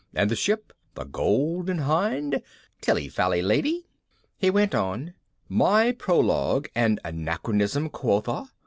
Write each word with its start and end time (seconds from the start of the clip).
And 0.15 0.31
the 0.31 0.35
ship 0.35 0.73
The 0.95 1.03
Golden 1.05 1.77
Hind? 1.77 2.41
Tilly 2.81 3.07
fally, 3.07 3.43
lady!" 3.43 3.85
He 4.35 4.49
went 4.49 4.73
on, 4.73 5.13
"My 5.47 5.91
prologue 5.91 6.71
an 6.73 6.97
anachronism, 7.05 7.87
quotha! 7.87 8.45